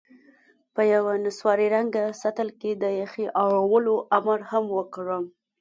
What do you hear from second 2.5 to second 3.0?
کې د